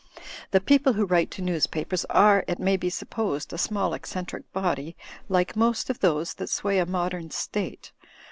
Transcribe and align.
The 0.49 0.59
people 0.59 0.93
who 0.93 1.05
write 1.05 1.29
to 1.29 1.43
newspapers 1.43 2.05
are, 2.05 2.43
it 2.47 2.57
may 2.57 2.75
be 2.75 2.89
supposed, 2.89 3.53
a 3.53 3.57
small, 3.59 3.93
eccentric 3.93 4.51
body, 4.51 4.97
like 5.29 5.55
most 5.55 5.91
of 5.91 5.99
those 5.99 6.33
that 6.33 6.49
sway 6.49 6.79
a 6.79 6.87
modem 6.87 7.29
state. 7.29 7.91